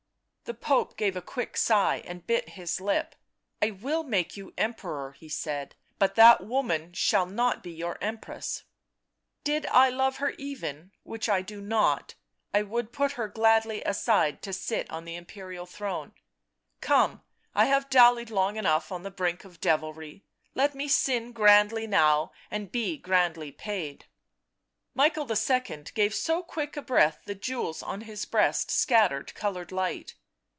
[0.45, 3.15] The Pope gave a quick sigh and bit his lip."
[3.63, 8.65] I will make you Emperor," he said." But that woman shall not be your Empress."
[9.45, 12.15] 11 Did I love her even, which I do not—
[12.53, 16.11] I would put her gladly aside to sit on the Imperial throne!—
[16.81, 17.21] Come,
[17.55, 22.33] I have dallied long enough on the brink of devilry— let me sin grandly now,
[22.49, 24.03] and be grandly paid!"
[24.95, 25.83] Michael II.
[25.93, 30.15] gave so quick a breath the jewels on his breast scattered coloured light.